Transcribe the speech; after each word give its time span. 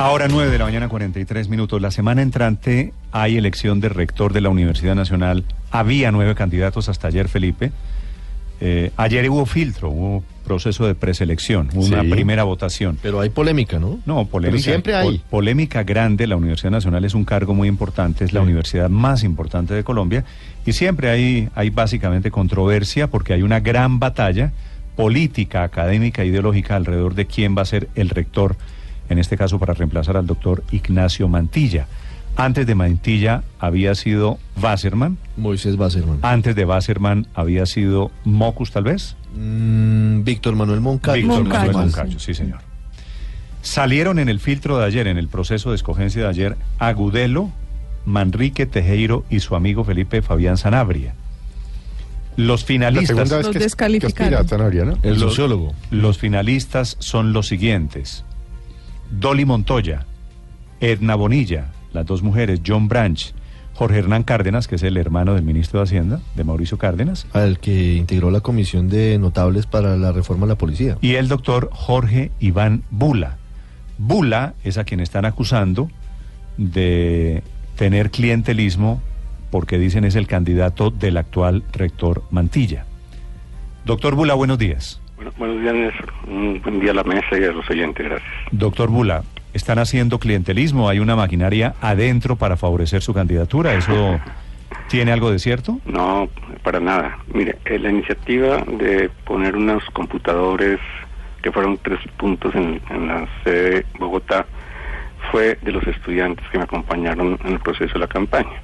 Ahora 0.00 0.28
9 0.28 0.50
de 0.50 0.58
la 0.58 0.64
mañana 0.64 0.88
43 0.88 1.48
minutos. 1.50 1.80
La 1.82 1.90
semana 1.90 2.22
entrante 2.22 2.94
hay 3.12 3.36
elección 3.36 3.80
de 3.80 3.90
rector 3.90 4.32
de 4.32 4.40
la 4.40 4.48
Universidad 4.48 4.94
Nacional. 4.94 5.44
Había 5.70 6.10
nueve 6.10 6.34
candidatos 6.34 6.88
hasta 6.88 7.08
ayer, 7.08 7.28
Felipe. 7.28 7.70
Eh, 8.62 8.92
ayer 8.96 9.28
hubo 9.28 9.44
filtro, 9.44 9.90
hubo 9.90 10.24
proceso 10.44 10.86
de 10.86 10.94
preselección, 10.94 11.68
hubo 11.74 11.84
una 11.84 12.02
primera 12.02 12.44
votación. 12.44 12.98
Pero 13.02 13.20
hay 13.20 13.28
polémica, 13.28 13.78
¿no? 13.78 13.98
No, 14.06 14.24
polémica. 14.24 14.56
Pero 14.56 14.62
siempre 14.62 14.94
hay. 14.94 15.04
pol- 15.06 15.20
polémica 15.28 15.82
grande. 15.82 16.26
La 16.26 16.36
Universidad 16.36 16.70
Nacional 16.70 17.04
es 17.04 17.12
un 17.12 17.26
cargo 17.26 17.52
muy 17.54 17.68
importante, 17.68 18.24
es 18.24 18.32
la 18.32 18.40
universidad 18.40 18.88
más 18.88 19.22
importante 19.22 19.74
de 19.74 19.84
Colombia. 19.84 20.24
Y 20.64 20.72
siempre 20.72 21.10
hay, 21.10 21.50
hay 21.54 21.68
básicamente 21.68 22.30
controversia 22.30 23.06
porque 23.08 23.34
hay 23.34 23.42
una 23.42 23.60
gran 23.60 23.98
batalla 23.98 24.52
política, 24.96 25.62
académica, 25.62 26.24
ideológica 26.24 26.76
alrededor 26.76 27.14
de 27.14 27.26
quién 27.26 27.54
va 27.56 27.62
a 27.62 27.66
ser 27.66 27.88
el 27.94 28.08
rector, 28.08 28.56
en 29.10 29.18
este 29.18 29.36
caso 29.36 29.58
para 29.58 29.74
reemplazar 29.74 30.16
al 30.16 30.26
doctor 30.26 30.64
Ignacio 30.72 31.28
Mantilla. 31.28 31.86
Antes 32.36 32.66
de 32.66 32.74
Mantilla 32.74 33.42
había 33.58 33.94
sido 33.94 34.38
Wasserman, 34.62 35.18
Moisés 35.36 35.76
Basserman. 35.76 36.20
antes 36.22 36.54
de 36.56 36.64
Wasserman 36.64 37.26
había 37.34 37.66
sido 37.66 38.10
Mocus 38.24 38.70
tal 38.70 38.84
vez. 38.84 39.16
Mm, 39.36 40.22
Víctor 40.24 40.54
Manuel 40.56 40.80
Moncayo. 40.80 41.22
Víctor 41.22 41.44
Manuel 41.44 41.72
Moncayo, 41.72 41.78
Moncayo, 41.78 42.18
sí 42.18 42.32
señor. 42.34 42.60
Salieron 43.62 44.18
en 44.18 44.28
el 44.30 44.40
filtro 44.40 44.78
de 44.78 44.86
ayer, 44.86 45.06
en 45.06 45.18
el 45.18 45.28
proceso 45.28 45.70
de 45.70 45.76
escogencia 45.76 46.22
de 46.22 46.28
ayer, 46.28 46.56
Agudelo, 46.78 47.50
Manrique 48.06 48.64
Tejeiro 48.64 49.24
y 49.28 49.40
su 49.40 49.54
amigo 49.54 49.84
Felipe 49.84 50.22
Fabián 50.22 50.56
Sanabria. 50.56 51.14
Los 52.36 52.62
La 52.62 52.66
finalistas, 52.68 53.08
segunda 53.08 53.36
vez 53.36 53.46
Los 53.46 53.52
que, 53.52 53.58
que 53.58 53.64
descalificaron. 53.64 54.34
aspira 54.34 54.40
a 54.40 54.48
Sanabria, 54.48 54.84
¿no? 54.86 54.98
El 55.02 55.10
Los- 55.20 55.20
sociólogo. 55.32 55.74
los 55.90 56.16
finalistas 56.16 56.96
son 57.00 57.32
los 57.34 57.48
siguientes. 57.48 58.24
Dolly 59.10 59.44
Montoya, 59.44 60.06
Edna 60.80 61.14
Bonilla, 61.14 61.66
las 61.92 62.06
dos 62.06 62.22
mujeres, 62.22 62.60
John 62.66 62.88
Branch, 62.88 63.34
Jorge 63.74 63.98
Hernán 63.98 64.22
Cárdenas, 64.24 64.68
que 64.68 64.74
es 64.76 64.82
el 64.82 64.96
hermano 64.96 65.34
del 65.34 65.42
ministro 65.42 65.80
de 65.80 65.84
Hacienda, 65.84 66.20
de 66.34 66.44
Mauricio 66.44 66.78
Cárdenas, 66.78 67.26
Al 67.32 67.58
que 67.58 67.94
integró 67.94 68.30
la 68.30 68.40
comisión 68.40 68.88
de 68.88 69.18
notables 69.18 69.66
para 69.66 69.96
la 69.96 70.12
reforma 70.12 70.46
de 70.46 70.50
la 70.52 70.58
policía. 70.58 70.98
y 71.00 71.14
el 71.14 71.28
doctor 71.28 71.70
Jorge 71.72 72.30
Iván 72.40 72.82
Bula. 72.90 73.36
Bula 73.98 74.54
es 74.64 74.78
a 74.78 74.84
quien 74.84 75.00
están 75.00 75.24
acusando 75.24 75.90
de 76.56 77.42
tener 77.76 78.10
clientelismo 78.10 79.00
porque 79.50 79.78
dicen 79.78 80.04
es 80.04 80.14
el 80.14 80.26
candidato 80.26 80.90
del 80.90 81.16
actual 81.16 81.64
rector 81.72 82.22
Mantilla. 82.30 82.84
Doctor 83.84 84.14
Bula, 84.14 84.34
buenos 84.34 84.58
días. 84.58 84.99
Bueno, 85.20 85.34
buenos 85.36 85.60
días, 85.60 85.74
Néstor. 85.74 86.12
Un 86.28 86.62
buen 86.62 86.80
día 86.80 86.92
a 86.92 86.94
la 86.94 87.04
mesa 87.04 87.38
y 87.38 87.44
a 87.44 87.52
los 87.52 87.68
oyentes, 87.68 88.06
gracias. 88.06 88.32
Doctor 88.52 88.88
Bula, 88.88 89.22
¿están 89.52 89.78
haciendo 89.78 90.18
clientelismo? 90.18 90.88
¿Hay 90.88 90.98
una 90.98 91.14
maquinaria 91.14 91.74
adentro 91.82 92.36
para 92.36 92.56
favorecer 92.56 93.02
su 93.02 93.12
candidatura? 93.12 93.74
¿Eso 93.74 94.18
tiene 94.88 95.12
algo 95.12 95.30
de 95.30 95.38
cierto? 95.38 95.78
No, 95.84 96.26
para 96.62 96.80
nada. 96.80 97.18
Mire, 97.34 97.58
eh, 97.66 97.78
la 97.78 97.90
iniciativa 97.90 98.64
de 98.64 99.10
poner 99.26 99.56
unos 99.56 99.84
computadores, 99.92 100.80
que 101.42 101.52
fueron 101.52 101.76
tres 101.76 102.00
puntos 102.16 102.54
en, 102.54 102.80
en 102.88 103.06
la 103.06 103.28
sede 103.44 103.70
de 103.70 103.86
Bogotá, 103.98 104.46
fue 105.30 105.58
de 105.60 105.70
los 105.70 105.86
estudiantes 105.86 106.46
que 106.50 106.56
me 106.56 106.64
acompañaron 106.64 107.38
en 107.44 107.52
el 107.52 107.60
proceso 107.60 107.92
de 107.92 108.00
la 108.00 108.08
campaña. 108.08 108.62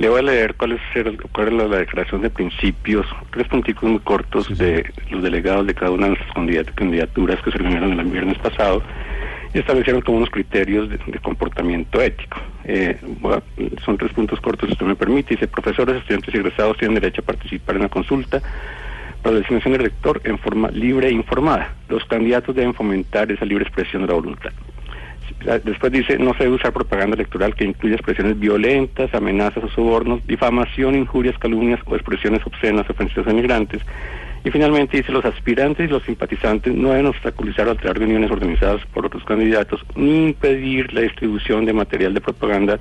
Le 0.00 0.08
voy 0.08 0.20
a 0.20 0.22
leer 0.22 0.54
cuál 0.54 0.72
es, 0.72 0.80
el- 0.94 1.20
cuál 1.30 1.48
es 1.48 1.52
la, 1.52 1.64
la 1.68 1.76
declaración 1.76 2.22
de 2.22 2.30
principios, 2.30 3.06
tres 3.32 3.46
punticos 3.48 3.88
muy 3.90 4.00
cortos 4.00 4.46
Sí, 4.46 4.56
sí. 4.56 4.64
de 4.64 4.90
los 5.10 5.22
delegados 5.22 5.66
de 5.66 5.74
cada 5.74 5.90
una 5.90 6.08
de 6.08 6.16
candidat- 6.34 6.72
candidaturas 6.74 7.38
que 7.42 7.50
se 7.50 7.58
reunieron 7.58 8.00
el 8.00 8.06
viernes 8.06 8.38
pasado 8.38 8.82
y 9.52 9.58
establecieron 9.58 10.00
como 10.00 10.16
unos 10.16 10.30
criterios 10.30 10.88
de, 10.88 10.96
de 11.06 11.18
comportamiento 11.18 12.00
ético. 12.00 12.38
Eh, 12.64 12.96
son 13.84 13.98
tres 13.98 14.10
puntos 14.14 14.40
cortos, 14.40 14.68
si 14.68 14.72
usted 14.72 14.86
me 14.86 14.96
permite. 14.96 15.34
Dice, 15.34 15.46
profesores, 15.48 15.96
estudiantes 15.96 16.34
y 16.34 16.38
egresados 16.38 16.78
tienen 16.78 16.94
derecho 16.94 17.20
a 17.20 17.24
participar 17.26 17.76
en 17.76 17.82
la 17.82 17.88
consulta 17.90 18.40
para 19.22 19.34
la 19.34 19.40
designación 19.40 19.72
del 19.74 19.82
rector 19.82 20.22
en 20.24 20.38
forma 20.38 20.70
libre 20.70 21.08
e 21.08 21.12
informada. 21.12 21.74
Los 21.90 22.06
candidatos 22.06 22.54
deben 22.56 22.72
fomentar 22.72 23.30
esa 23.30 23.44
libre 23.44 23.64
expresión 23.64 24.00
de 24.02 24.08
la 24.08 24.14
voluntad. 24.14 24.52
Después 25.64 25.92
dice, 25.92 26.18
no 26.18 26.34
se 26.34 26.44
debe 26.44 26.56
usar 26.56 26.72
propaganda 26.72 27.14
electoral 27.14 27.54
que 27.54 27.64
incluya 27.64 27.94
expresiones 27.94 28.38
violentas, 28.38 29.14
amenazas 29.14 29.64
o 29.64 29.68
sobornos, 29.68 30.26
difamación, 30.26 30.94
injurias, 30.94 31.38
calumnias 31.38 31.80
o 31.86 31.94
expresiones 31.94 32.44
obscenas 32.46 32.88
ofensivas 32.90 33.28
a 33.28 33.32
migrantes. 33.32 33.82
Y 34.42 34.50
finalmente 34.50 34.96
dice, 34.96 35.12
los 35.12 35.24
aspirantes 35.24 35.86
y 35.86 35.92
los 35.92 36.02
simpatizantes 36.04 36.74
no 36.74 36.90
deben 36.90 37.06
obstaculizar 37.06 37.68
o 37.68 37.72
alterar 37.72 37.98
reuniones 37.98 38.30
organizadas 38.30 38.80
por 38.86 39.04
otros 39.04 39.22
candidatos, 39.24 39.84
ni 39.96 40.28
impedir 40.28 40.92
la 40.94 41.02
distribución 41.02 41.66
de 41.66 41.74
material 41.74 42.14
de 42.14 42.22
propaganda, 42.22 42.78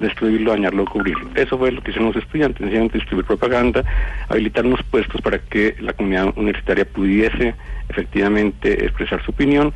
destruirlo, 0.00 0.52
dañarlo 0.52 0.84
o 0.84 0.86
cubrirlo. 0.86 1.28
Eso 1.34 1.58
fue 1.58 1.70
lo 1.70 1.82
que 1.82 1.90
hicieron 1.90 2.12
los 2.14 2.22
estudiantes, 2.22 2.66
distribuir 2.92 3.26
propaganda, 3.26 3.84
habilitar 4.30 4.64
unos 4.64 4.82
puestos 4.84 5.20
para 5.20 5.38
que 5.38 5.76
la 5.80 5.92
comunidad 5.92 6.32
universitaria 6.34 6.86
pudiese 6.86 7.54
efectivamente 7.90 8.82
expresar 8.82 9.22
su 9.22 9.32
opinión. 9.32 9.74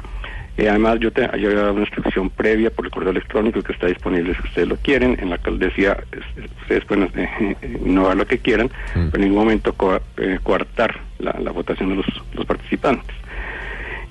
Eh, 0.59 0.69
además, 0.71 0.99
yo 1.01 1.11
te 1.13 1.29
hay 1.31 1.45
una 1.47 1.71
instrucción 1.81 2.31
previa 2.31 2.71
por 2.71 2.87
el 2.87 2.91
correo 2.91 3.11
electrónico 3.11 3.61
que 3.63 3.73
está 3.73 3.89
disponible 3.89 4.35
si 4.35 4.43
ustedes 4.49 4.69
lo 4.69 4.77
quieren. 4.77 5.17
En 5.21 5.29
la 5.31 5.39
cual 5.39 5.59
decía, 5.59 5.97
es- 6.13 6.45
ustedes 6.63 6.85
pueden 6.87 7.11
eh, 7.15 7.57
innovar 7.85 8.17
lo 8.17 8.27
que 8.27 8.39
quieran, 8.39 8.67
Mm. 8.95 9.09
pero 9.11 9.17
en 9.17 9.21
ningún 9.29 9.39
momento 9.45 9.73
co- 9.75 10.01
eh, 10.17 10.39
coartar 10.43 10.99
la, 11.19 11.33
la 11.41 11.51
votación 11.51 11.91
de 11.91 11.97
los, 11.97 12.07
los 12.35 12.47
participantes. 12.47 13.15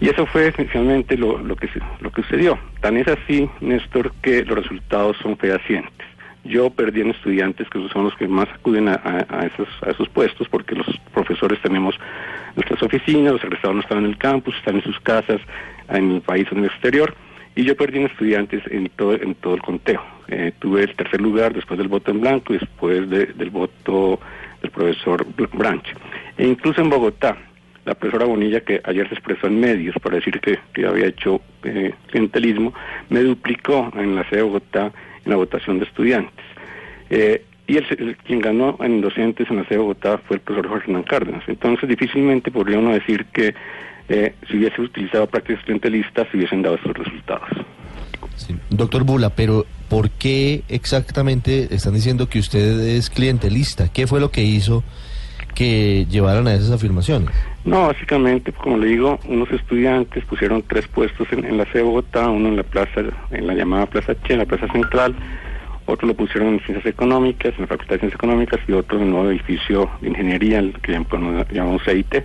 Y 0.01 0.09
eso 0.09 0.25
fue 0.25 0.50
esencialmente 0.50 1.17
lo, 1.17 1.38
lo, 1.39 1.55
que, 1.55 1.69
lo 2.01 2.11
que 2.11 2.22
sucedió. 2.23 2.59
Tan 2.81 2.97
es 2.97 3.07
así, 3.07 3.50
Néstor, 3.61 4.11
que 4.22 4.44
los 4.44 4.57
resultados 4.59 5.16
son 5.23 5.38
fehacientes. 5.38 6.05
Yo 6.45 6.69
perdí 6.69 7.01
en 7.01 7.09
estudiantes, 7.09 7.67
que 7.69 7.88
son 7.89 8.03
los 8.06 8.16
que 8.16 8.28
más 8.28 8.47
acuden 8.50 8.88
a, 8.88 8.94
a- 8.94 9.45
esos, 9.47 9.67
a 9.81 9.89
esos 9.91 10.07
puestos, 10.09 10.47
porque 10.47 10.75
los 10.75 10.85
profesores 11.13 11.59
tenemos 11.61 11.95
nuestras 12.56 12.81
oficinas, 12.83 13.33
los 13.33 13.44
egresados 13.44 13.75
no 13.75 13.81
están 13.81 13.97
en 14.00 14.06
el 14.06 14.17
campus, 14.17 14.55
están 14.55 14.75
en 14.75 14.84
sus 14.84 15.00
casas, 15.00 15.41
en 15.89 16.11
el 16.11 16.22
país 16.22 16.47
o 16.51 16.55
en 16.55 16.59
el 16.59 16.66
exterior. 16.69 17.16
Y 17.55 17.63
yo 17.63 17.75
perdí 17.75 18.00
en 18.00 18.05
estudiantes 18.05 18.61
en 18.69 18.89
todo, 18.95 19.13
en 19.16 19.34
todo 19.35 19.55
el 19.55 19.61
conteo. 19.61 20.03
Eh, 20.28 20.51
tuve 20.59 20.84
el 20.84 20.95
tercer 20.95 21.22
lugar 21.22 21.53
después 21.53 21.78
del 21.78 21.88
voto 21.88 22.11
en 22.11 22.22
blanco 22.22 22.53
y 22.53 22.57
después 22.59 23.09
de- 23.09 23.28
del 23.28 23.50
voto 23.50 24.19
del 24.61 24.72
profesor 24.72 25.25
Branch. 25.53 25.85
E 26.38 26.45
incluso 26.47 26.81
en 26.81 26.89
Bogotá, 26.89 27.38
la 27.85 27.94
profesora 27.95 28.25
Bonilla, 28.25 28.61
que 28.61 28.81
ayer 28.84 29.07
se 29.07 29.13
expresó 29.16 29.47
en 29.47 29.59
medios 29.59 29.95
para 30.01 30.16
decir 30.17 30.39
que, 30.41 30.59
que 30.73 30.85
había 30.85 31.07
hecho 31.07 31.41
eh, 31.63 31.94
clientelismo, 32.07 32.73
me 33.09 33.22
duplicó 33.22 33.91
en 33.95 34.16
la 34.16 34.23
sede 34.29 34.38
de 34.38 34.44
Bogotá 34.44 34.91
en 35.25 35.31
la 35.31 35.35
votación 35.37 35.79
de 35.79 35.85
estudiantes. 35.85 36.45
Eh, 37.09 37.43
y 37.67 37.77
el, 37.77 37.85
el- 37.97 38.17
quien 38.17 38.39
ganó 38.39 38.77
en 38.81 39.01
docentes 39.01 39.49
en 39.49 39.57
la 39.57 39.63
sede 39.65 39.79
de 39.79 39.83
fue 40.27 40.37
el 40.37 40.41
profesor 40.41 40.69
Jorge 40.69 40.85
Hernán 40.87 41.03
Cárdenas. 41.03 41.43
Entonces, 41.47 41.89
difícilmente 41.89 42.51
podría 42.51 42.79
uno 42.79 42.93
decir 42.93 43.25
que 43.33 43.53
eh, 44.07 44.35
si 44.47 44.57
hubiese 44.57 44.81
utilizado 44.81 45.25
prácticas 45.27 45.63
clientelistas, 45.63 46.27
se 46.29 46.37
hubiesen 46.37 46.61
dado 46.61 46.75
esos 46.75 46.93
resultados. 46.95 47.49
Doctor 48.69 49.03
Bula, 49.03 49.29
pero 49.31 49.65
¿por 49.89 50.09
qué 50.11 50.63
exactamente 50.69 51.73
están 51.73 51.93
diciendo 51.93 52.27
que 52.29 52.39
usted 52.39 52.79
es 52.81 53.09
clientelista? 53.09 53.89
¿Qué 53.91 54.05
fue 54.07 54.19
lo 54.19 54.29
que 54.29 54.43
hizo 54.43 54.83
que 55.55 56.05
llevaran 56.09 56.47
a 56.47 56.53
esas 56.53 56.71
afirmaciones? 56.71 57.29
No, 57.63 57.88
básicamente, 57.88 58.51
como 58.51 58.77
le 58.77 58.88
digo, 58.88 59.19
unos 59.27 59.49
estudiantes 59.51 60.23
pusieron 60.25 60.63
tres 60.67 60.88
puestos 60.88 61.27
en, 61.31 61.57
la 61.57 61.66
sede 61.66 61.79
de 61.79 61.83
Bogotá, 61.83 62.29
uno 62.29 62.49
en 62.49 62.57
la 62.57 62.63
plaza, 62.63 63.01
en 63.31 63.47
la 63.47 63.55
llamada 63.55 63.88
Plaza 63.88 64.13
Che, 64.23 64.33
en 64.33 64.39
la 64.39 64.45
Plaza 64.45 64.67
Central, 64.71 65.16
otro 65.88 66.07
lo 66.07 66.13
pusieron 66.13 66.53
en 66.53 66.59
Ciencias 66.59 66.85
Económicas, 66.85 67.53
en 67.55 67.61
la 67.61 67.67
Facultad 67.67 67.95
de 67.95 67.99
Ciencias 68.01 68.19
Económicas, 68.19 68.59
y 68.67 68.71
otro 68.73 68.97
en 68.97 69.05
el 69.05 69.09
nuevo 69.11 69.29
edificio 69.31 69.89
de 70.01 70.09
Ingeniería, 70.09 70.59
el 70.59 70.73
que 70.81 70.93
llam- 70.97 71.47
llamamos 71.51 71.81
CIT. 71.83 72.23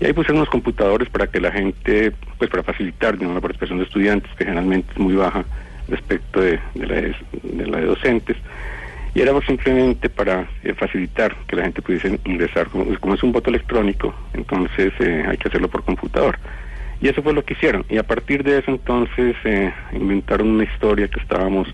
Y 0.00 0.04
ahí 0.06 0.12
pusieron 0.12 0.36
unos 0.38 0.48
computadores 0.50 1.08
para 1.08 1.26
que 1.26 1.40
la 1.40 1.50
gente, 1.50 2.12
pues 2.38 2.48
para 2.50 2.62
facilitar 2.62 3.14
digamos, 3.14 3.34
la 3.34 3.40
participación 3.40 3.78
de 3.78 3.84
estudiantes, 3.84 4.30
que 4.38 4.44
generalmente 4.44 4.92
es 4.92 4.98
muy 4.98 5.14
baja 5.16 5.44
respecto 5.88 6.40
de, 6.40 6.60
de 6.74 6.86
la, 6.86 6.94
de 6.94 7.66
la 7.66 7.78
de 7.78 7.86
docentes. 7.86 8.36
Y 9.18 9.20
era 9.20 9.32
simplemente 9.40 10.08
para 10.08 10.48
eh, 10.62 10.74
facilitar 10.74 11.34
que 11.48 11.56
la 11.56 11.64
gente 11.64 11.82
pudiese 11.82 12.20
ingresar. 12.24 12.68
Como, 12.68 13.14
es 13.14 13.22
un 13.24 13.32
voto 13.32 13.50
electrónico, 13.50 14.14
entonces 14.32 14.92
eh, 15.00 15.24
hay 15.26 15.36
que 15.36 15.48
hacerlo 15.48 15.66
por 15.66 15.82
computador. 15.82 16.38
Y 17.00 17.08
eso 17.08 17.20
fue 17.20 17.32
lo 17.32 17.44
que 17.44 17.54
hicieron. 17.54 17.84
Y 17.88 17.98
a 17.98 18.04
partir 18.04 18.44
de 18.44 18.58
eso 18.58 18.70
entonces 18.70 19.34
eh, 19.42 19.74
inventaron 19.90 20.50
una 20.50 20.62
historia 20.62 21.08
que 21.08 21.18
estábamos 21.18 21.66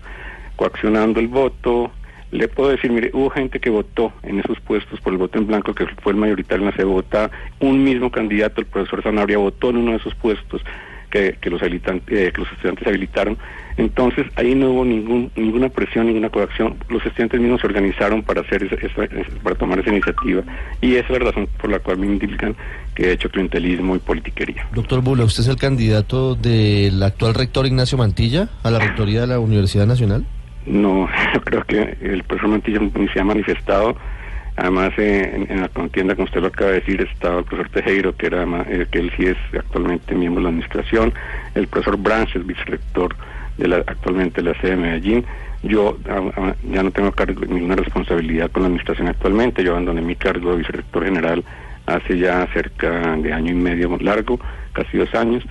coaccionando 0.55 1.19
el 1.19 1.27
voto. 1.27 1.91
Le 2.31 2.47
puedo 2.47 2.69
decir, 2.69 2.89
mire, 2.91 3.11
hubo 3.13 3.29
gente 3.29 3.59
que 3.59 3.69
votó 3.69 4.11
en 4.23 4.39
esos 4.39 4.59
puestos 4.61 4.99
por 5.01 5.13
el 5.13 5.19
voto 5.19 5.37
en 5.37 5.45
blanco, 5.45 5.75
que 5.75 5.85
fue 6.01 6.13
el 6.13 6.17
mayoritario 6.17 6.67
en 6.67 6.73
la 6.75 6.83
Bogotá. 6.83 7.29
Un 7.59 7.83
mismo 7.83 8.09
candidato, 8.09 8.59
el 8.59 8.65
profesor 8.65 9.03
Sanabria, 9.03 9.37
votó 9.37 9.69
en 9.69 9.77
uno 9.77 9.91
de 9.91 9.97
esos 9.97 10.15
puestos, 10.15 10.63
que, 11.15 11.37
que 11.39 11.49
los, 11.49 11.61
habilitantes, 11.61 12.33
que 12.33 12.39
los 12.39 12.51
estudiantes 12.51 12.87
habilitaron. 12.87 13.37
Entonces, 13.77 14.25
ahí 14.35 14.55
no 14.55 14.71
hubo 14.71 14.85
ningún, 14.85 15.31
ninguna 15.35 15.69
presión, 15.69 16.07
ninguna 16.07 16.29
coacción. 16.29 16.75
Los 16.89 17.05
estudiantes 17.05 17.39
mismos 17.39 17.61
se 17.61 17.67
organizaron 17.67 18.23
para 18.23 18.41
hacer 18.41 18.63
esa, 18.63 18.75
para 19.43 19.55
tomar 19.55 19.79
esa 19.79 19.89
iniciativa. 19.89 20.43
Y 20.81 20.95
esa 20.95 21.13
es 21.13 21.19
la 21.19 21.31
razón 21.31 21.47
por 21.59 21.69
la 21.69 21.79
cual 21.79 21.97
me 21.97 22.07
indican 22.07 22.55
que 22.93 23.07
he 23.07 23.11
hecho 23.13 23.29
clientelismo 23.29 23.95
y 23.95 23.99
politiquería. 23.99 24.67
Doctor 24.73 25.01
Bula, 25.01 25.23
¿usted 25.23 25.43
es 25.43 25.49
el 25.49 25.57
candidato 25.57 26.35
del 26.35 27.01
actual 27.01 27.33
rector 27.33 27.65
Ignacio 27.65 27.97
Mantilla 27.97 28.49
a 28.63 28.71
la 28.71 28.79
rectoría 28.79 29.21
de 29.21 29.27
la 29.27 29.39
Universidad 29.39 29.85
Nacional? 29.85 30.25
No, 30.65 31.07
yo 31.33 31.41
creo 31.41 31.63
que 31.63 31.97
el 32.01 32.23
profesor 32.23 32.49
Mantilla 32.49 32.79
ni 32.79 33.07
se 33.09 33.19
ha 33.19 33.23
manifestado. 33.23 33.95
Además, 34.57 34.91
eh, 34.97 35.45
en, 35.49 35.61
la 35.61 35.67
contienda, 35.67 36.15
como 36.15 36.25
usted 36.25 36.41
lo 36.41 36.47
acaba 36.47 36.71
de 36.71 36.79
decir, 36.79 37.01
estaba 37.01 37.39
el 37.39 37.45
profesor 37.45 37.69
Tejero, 37.71 38.15
que, 38.15 38.27
era, 38.27 38.43
eh, 38.69 38.87
que 38.89 38.99
él 38.99 39.11
sí 39.17 39.25
es 39.25 39.37
actualmente 39.53 40.15
miembro 40.15 40.39
de 40.39 40.43
la 40.43 40.49
administración, 40.49 41.13
el 41.55 41.67
profesor 41.67 41.97
Branch, 41.97 42.33
el 42.35 42.43
vicerrector 42.43 43.15
de 43.57 43.67
la, 43.67 43.77
actualmente 43.77 44.41
de 44.41 44.49
la 44.49 44.61
sede 44.61 44.71
de 44.71 44.77
Medellín. 44.77 45.25
Yo 45.63 45.97
ya 46.71 46.83
no 46.83 46.91
tengo 46.91 47.11
cargo, 47.11 47.41
ninguna 47.45 47.75
responsabilidad 47.75 48.51
con 48.51 48.63
la 48.63 48.67
administración 48.67 49.07
actualmente. 49.07 49.63
Yo 49.63 49.71
abandoné 49.71 50.01
mi 50.01 50.15
cargo 50.15 50.51
de 50.51 50.57
vicerrector 50.57 51.05
general 51.05 51.43
hace 51.87 52.17
ya 52.17 52.47
cerca 52.53 53.15
de 53.17 53.33
año 53.33 53.51
y 53.51 53.55
medio 53.55 53.97
largo, 53.99 54.39
casi 54.73 54.97
dos 54.97 55.13
años. 55.15 55.43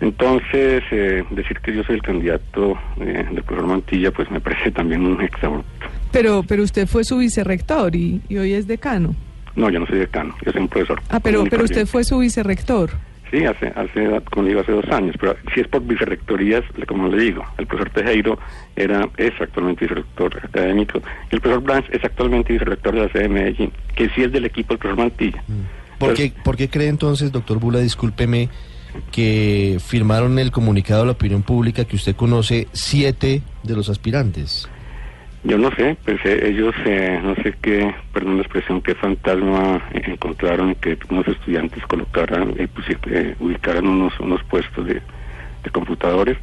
Entonces, 0.00 0.82
eh, 0.90 1.24
decir 1.30 1.58
que 1.60 1.74
yo 1.74 1.84
soy 1.84 1.96
el 1.96 2.02
candidato 2.02 2.78
eh, 3.00 3.24
del 3.30 3.42
profesor 3.42 3.66
Mantilla, 3.66 4.10
pues 4.10 4.30
me 4.30 4.40
parece 4.40 4.70
también 4.70 5.04
un 5.04 5.20
exabrupto. 5.20 5.86
Pero, 6.10 6.42
pero 6.42 6.62
usted 6.62 6.86
fue 6.86 7.04
su 7.04 7.18
vicerrector 7.18 7.94
y, 7.94 8.20
y 8.28 8.38
hoy 8.38 8.54
es 8.54 8.66
decano. 8.66 9.14
No, 9.56 9.68
yo 9.68 9.80
no 9.80 9.86
soy 9.86 9.98
decano, 9.98 10.34
yo 10.44 10.52
soy 10.52 10.62
un 10.62 10.68
profesor. 10.68 11.02
Ah, 11.10 11.20
pero, 11.20 11.44
pero 11.44 11.64
usted 11.64 11.86
fue 11.86 12.04
su 12.04 12.18
vicerrector. 12.18 12.90
Sí, 13.30 13.44
hace, 13.44 13.68
hace, 13.76 14.20
como 14.32 14.48
digo, 14.48 14.60
hace 14.60 14.72
dos 14.72 14.88
años, 14.90 15.14
pero 15.20 15.36
si 15.54 15.60
es 15.60 15.68
por 15.68 15.82
vicerrectorías, 15.82 16.64
como 16.88 17.06
le 17.08 17.22
digo, 17.22 17.44
el 17.58 17.66
profesor 17.66 17.92
Tejero 17.92 18.38
era, 18.74 19.08
es 19.18 19.32
actualmente 19.40 19.84
vicerrector 19.84 20.40
académico, 20.42 21.00
y 21.30 21.34
el 21.36 21.40
profesor 21.40 21.62
Blanch 21.62 21.86
es 21.90 22.02
actualmente 22.02 22.52
vicerrector 22.52 22.94
de 22.94 23.00
la 23.02 23.12
sede 23.12 23.22
de 23.24 23.28
Medellín, 23.28 23.72
que 23.94 24.08
sí 24.10 24.22
es 24.22 24.32
del 24.32 24.46
equipo 24.46 24.74
del 24.74 24.78
profesor 24.78 25.04
Mantilla. 25.04 25.44
Mm. 25.46 25.98
¿Por, 25.98 26.14
qué, 26.14 26.32
¿Por 26.42 26.56
qué 26.56 26.68
cree 26.68 26.88
entonces, 26.88 27.30
doctor 27.30 27.60
Bula, 27.60 27.78
discúlpeme, 27.78 28.48
que 29.12 29.78
firmaron 29.84 30.38
el 30.38 30.50
comunicado 30.50 31.02
a 31.02 31.06
la 31.06 31.12
opinión 31.12 31.42
pública 31.42 31.84
que 31.84 31.96
usted 31.96 32.16
conoce 32.16 32.68
siete 32.72 33.42
de 33.62 33.76
los 33.76 33.88
aspirantes? 33.88 34.68
Yo 35.42 35.56
no 35.56 35.70
sé, 35.74 35.96
pues 36.04 36.18
eh, 36.24 36.48
ellos, 36.48 36.74
eh, 36.84 37.18
no 37.22 37.34
sé 37.36 37.54
qué, 37.62 37.94
perdón 38.12 38.36
la 38.36 38.42
expresión, 38.42 38.82
qué 38.82 38.94
fantasma 38.94 39.82
encontraron 39.94 40.74
que 40.74 40.98
unos 41.08 41.26
estudiantes 41.28 41.82
colocaran, 41.86 42.54
eh, 42.58 42.68
eh, 43.06 43.34
ubicaran 43.40 43.86
unos, 43.86 44.18
unos 44.20 44.42
puestos 44.44 44.86
de, 44.86 45.00
computadores. 45.72 46.36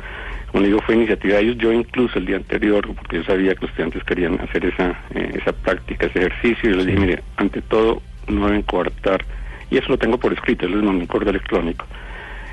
Como 0.51 0.63
digo, 0.63 0.79
fue 0.81 0.95
iniciativa 0.95 1.35
de 1.35 1.41
ellos. 1.41 1.57
Yo 1.57 1.71
incluso 1.71 2.17
el 2.17 2.25
día 2.25 2.37
anterior, 2.37 2.87
porque 2.95 3.17
yo 3.17 3.23
sabía 3.23 3.53
que 3.53 3.61
los 3.61 3.69
estudiantes 3.69 4.03
querían 4.03 4.39
hacer 4.39 4.65
esa, 4.65 4.99
esa 5.13 5.51
práctica, 5.51 6.07
ese 6.07 6.19
ejercicio, 6.19 6.69
y 6.69 6.73
les 6.73 6.85
dije, 6.85 6.99
mire, 6.99 7.23
ante 7.35 7.61
todo, 7.61 8.01
no 8.27 8.47
deben 8.47 8.61
coartar, 8.63 9.23
y 9.69 9.77
eso 9.77 9.89
lo 9.89 9.97
tengo 9.97 10.17
por 10.17 10.33
escrito, 10.33 10.67
les 10.67 10.81
mandé 10.81 11.01
un 11.01 11.07
correo 11.07 11.29
electrónico 11.29 11.85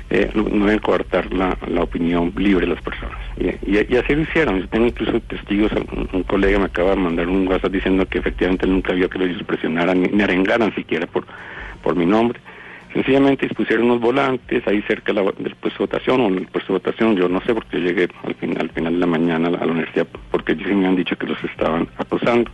eh, 0.09 0.29
no 0.35 0.65
deben 0.65 0.79
coartar 0.79 1.33
la, 1.33 1.57
la, 1.67 1.81
opinión 1.81 2.31
libre 2.37 2.67
de 2.67 2.73
las 2.73 2.83
personas. 2.83 3.17
Y, 3.37 3.77
así 3.95 4.15
lo 4.15 4.21
hicieron. 4.21 4.59
Yo 4.59 4.67
tengo 4.67 4.85
incluso 4.85 5.19
testigos, 5.21 5.71
un, 6.13 6.23
colega 6.23 6.59
me 6.59 6.65
acaba 6.65 6.91
de 6.91 6.97
mandar 6.97 7.27
un 7.27 7.47
WhatsApp 7.47 7.71
diciendo 7.71 8.05
que 8.05 8.19
efectivamente 8.19 8.67
nunca 8.67 8.93
vio 8.93 9.09
que 9.09 9.23
ellos 9.23 9.41
presionaran 9.43 10.01
ni, 10.01 10.21
arengaran 10.21 10.73
siquiera 10.75 11.07
por, 11.07 11.25
por 11.81 11.95
mi 11.95 12.05
nombre. 12.05 12.39
Sencillamente 12.93 13.47
dispusieron 13.47 13.87
unos 13.87 13.99
volantes 13.99 14.65
ahí 14.67 14.81
cerca 14.83 15.11
del 15.11 15.55
puesto 15.55 15.79
de 15.79 15.91
votación 15.91 16.21
o 16.21 16.27
en 16.27 16.37
el 16.37 16.47
puesto 16.47 16.71
de 16.71 16.79
votación, 16.79 17.15
yo 17.17 17.27
no 17.27 17.41
sé 17.41 17.53
porque 17.53 17.77
llegué 17.79 18.07
al 18.23 18.35
final, 18.35 18.61
al 18.61 18.69
final 18.69 18.93
de 18.93 18.99
la 18.99 19.05
mañana 19.05 19.47
a 19.49 19.51
la, 19.51 19.65
universidad 19.65 20.07
porque 20.31 20.53
ellos 20.53 20.69
me 20.69 20.87
han 20.87 20.95
dicho 20.95 21.17
que 21.17 21.27
los 21.27 21.43
estaban 21.43 21.89
acosando. 21.97 22.49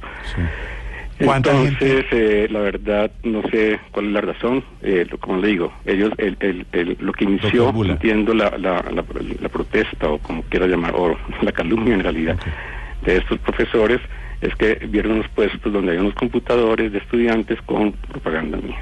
Entonces, 1.21 2.05
eh, 2.11 2.47
la 2.49 2.59
verdad, 2.59 3.11
no 3.23 3.41
sé 3.49 3.79
cuál 3.91 4.07
es 4.07 4.11
la 4.13 4.21
razón. 4.21 4.63
Eh, 4.81 5.07
como 5.19 5.37
le 5.37 5.47
digo, 5.49 5.71
ellos, 5.85 6.11
el, 6.17 6.65
el, 6.71 6.97
lo 6.99 7.13
que 7.13 7.25
inició, 7.25 7.69
entiendo 7.85 8.33
la, 8.33 8.57
la, 8.57 8.83
la, 8.91 9.49
protesta 9.49 10.09
o 10.09 10.17
como 10.17 10.41
quiera 10.43 10.67
llamar, 10.67 10.93
o 10.95 11.15
la 11.41 11.51
calumnia 11.51 11.93
en 11.93 12.03
realidad, 12.03 12.37
de 13.03 13.17
estos 13.17 13.39
profesores, 13.39 13.99
es 14.41 14.55
que 14.55 14.75
vieron 14.87 15.13
unos 15.13 15.27
puestos 15.29 15.71
donde 15.71 15.91
hay 15.91 15.99
unos 15.99 16.15
computadores 16.15 16.91
de 16.91 16.97
estudiantes 16.97 17.61
con 17.63 17.91
propaganda 17.91 18.57
mía. 18.57 18.81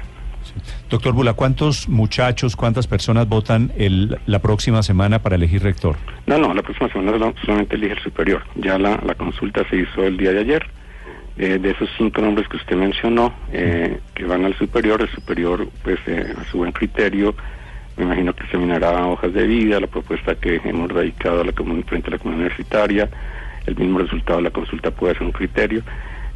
Doctor 0.88 1.12
Bula, 1.12 1.34
¿cuántos 1.34 1.86
muchachos, 1.88 2.56
cuántas 2.56 2.86
personas 2.86 3.28
votan 3.28 3.70
el, 3.76 4.18
la 4.24 4.38
próxima 4.38 4.82
semana 4.82 5.20
para 5.20 5.36
elegir 5.36 5.62
rector? 5.62 5.96
No, 6.26 6.38
no, 6.38 6.54
la 6.54 6.62
próxima 6.62 6.90
semana 6.90 7.32
solamente 7.44 7.76
elige 7.76 7.92
el 7.92 8.02
superior. 8.02 8.42
Ya 8.56 8.78
la, 8.78 8.98
la 9.04 9.14
consulta 9.14 9.68
se 9.68 9.76
hizo 9.76 10.02
el 10.02 10.16
día 10.16 10.32
de 10.32 10.40
ayer 10.40 10.66
eh, 11.42 11.58
de 11.58 11.70
esos 11.70 11.88
cinco 11.96 12.20
nombres 12.20 12.46
que 12.48 12.58
usted 12.58 12.76
mencionó, 12.76 13.32
eh, 13.50 13.98
que 14.14 14.26
van 14.26 14.44
al 14.44 14.54
superior, 14.58 15.00
el 15.00 15.08
superior, 15.08 15.66
pues 15.82 15.98
eh, 16.06 16.34
a 16.38 16.44
su 16.50 16.58
buen 16.58 16.70
criterio, 16.70 17.34
me 17.96 18.04
imagino 18.04 18.34
que 18.34 18.44
examinará 18.44 19.06
hojas 19.06 19.32
de 19.32 19.46
vida, 19.46 19.80
la 19.80 19.86
propuesta 19.86 20.34
que 20.34 20.60
hemos 20.62 20.92
radicado 20.92 21.40
a 21.40 21.44
la 21.44 21.52
frente 21.52 22.08
a 22.08 22.10
la 22.10 22.18
comunidad 22.18 22.42
universitaria, 22.42 23.08
el 23.64 23.74
mismo 23.74 24.00
resultado 24.00 24.36
de 24.36 24.42
la 24.42 24.50
consulta 24.50 24.90
puede 24.90 25.14
ser 25.14 25.22
un 25.22 25.32
criterio, 25.32 25.82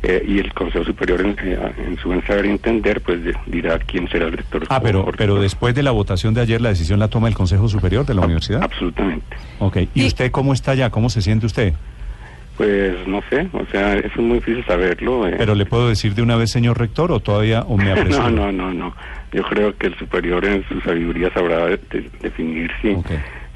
y 0.03 0.39
el 0.39 0.53
Consejo 0.55 0.85
Superior, 0.85 1.21
en, 1.21 1.99
su 1.99 2.09
buen 2.09 2.27
saber 2.27 2.47
y 2.47 2.51
entender, 2.51 3.03
pues 3.03 3.21
dirá 3.47 3.79
quién 3.79 4.09
será 4.09 4.27
el 4.27 4.33
rector. 4.33 4.65
Ah, 4.69 4.81
pero, 4.81 5.07
pero 5.17 5.41
después 5.41 5.75
de 5.75 5.83
la 5.83 5.93
votación 5.93 6.33
de 6.35 6.43
ayer, 6.43 6.61
la 6.61 6.71
decisión 6.71 6.99
la 6.99 7.09
toma 7.09 7.29
el 7.29 7.35
Consejo 7.35 7.69
Superior 7.69 8.05
de 8.05 8.15
la 8.15 8.23
universidad. 8.23 8.63
Absolutamente. 8.63 9.37
Ok, 9.61 9.79
¿y 9.95 10.07
usted 10.07 10.31
cómo 10.31 10.53
está 10.53 10.73
allá? 10.73 10.91
¿Cómo 10.91 11.09
se 11.09 11.23
siente 11.23 11.47
usted? 11.47 11.75
Pues 12.57 13.07
no 13.09 13.21
sé, 13.29 13.49
o 13.53 13.67
sea, 13.67 13.97
eso 13.97 14.09
es 14.15 14.17
muy 14.19 14.39
difícil 14.39 14.65
saberlo. 14.65 15.27
Eh. 15.27 15.35
Pero 15.37 15.57
le 15.57 15.67
puedo 15.67 15.89
decir 15.89 16.15
de 16.15 16.23
una 16.23 16.37
vez, 16.37 16.51
señor 16.51 16.79
rector, 16.79 17.11
o 17.11 17.19
todavía 17.19 17.63
o 17.63 17.77
me 17.77 17.93
No, 18.05 18.31
no, 18.31 18.53
no, 18.53 18.73
no. 18.73 18.95
Yo 19.33 19.43
creo 19.43 19.77
que 19.77 19.89
el 19.89 19.99
superior 19.99 20.45
en 20.45 20.65
su 20.69 20.81
sabiduría 20.81 21.33
sabrá 21.35 21.67
definir 22.21 22.71
si, 22.81 22.97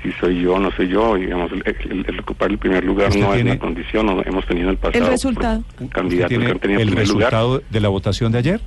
si 0.03 0.12
soy 0.19 0.43
yo 0.43 0.55
o 0.55 0.59
no 0.59 0.73
soy 0.73 0.89
yo. 0.89 1.15
Digamos, 1.15 1.53
el, 1.53 2.21
ocupar 2.21 2.50
el 2.50 2.59
primer 2.59 2.85
lugar 2.85 3.15
no 3.15 3.33
es 3.33 3.43
una 3.43 3.59
condición, 3.59 4.06
no, 4.06 4.21
hemos 4.25 4.45
tenido 4.47 4.67
en 4.67 4.71
el 4.73 4.79
pasado. 4.79 5.05
El 5.05 5.11
resultado. 5.11 5.62
Candidatos 5.93 6.37
que 6.37 6.51
han 6.51 6.59
tenido 6.59 6.81
el, 6.81 6.91
resultado 6.91 7.62
de 7.71 7.81
la 7.81 7.89
votación 7.89 8.33
de 8.33 8.39
ayer. 8.39 8.61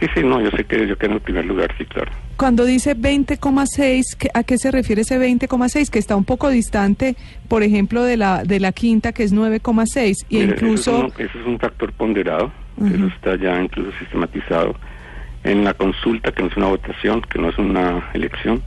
Sí, 0.00 0.06
sí, 0.14 0.22
no, 0.24 0.40
yo 0.40 0.50
sé 0.50 0.64
que 0.64 0.86
yo 0.86 0.96
quedé 0.96 1.10
en 1.10 1.14
el 1.14 1.20
primer 1.20 1.44
lugar, 1.44 1.72
sí, 1.78 1.84
claro. 1.84 2.10
Cuando 2.36 2.64
dice 2.64 2.96
20,6, 2.96 4.30
¿a 4.34 4.42
qué 4.42 4.58
se 4.58 4.70
refiere 4.70 5.02
ese 5.02 5.18
20,6? 5.18 5.88
Que 5.88 5.98
está 5.98 6.16
un 6.16 6.24
poco 6.24 6.50
distante, 6.50 7.16
por 7.48 7.62
ejemplo, 7.62 8.02
de 8.02 8.16
la 8.16 8.42
de 8.42 8.58
la 8.58 8.72
quinta, 8.72 9.12
que 9.12 9.22
es 9.22 9.32
9,6. 9.32 10.26
Y 10.28 10.42
incluso... 10.42 11.12
Eso 11.16 11.38
es, 11.38 11.46
un, 11.46 11.58
factor 11.58 11.92
ponderado, 11.92 12.52
eso 12.84 13.06
está 13.06 13.36
ya 13.36 13.60
incluso 13.62 13.96
sistematizado. 13.98 14.74
En 15.44 15.62
la 15.62 15.74
consulta, 15.74 16.32
que 16.32 16.42
no 16.42 16.48
es 16.48 16.56
una 16.56 16.68
votación, 16.68 17.22
que 17.22 17.38
no 17.38 17.50
es 17.50 17.58
una 17.58 18.10
elección, 18.14 18.62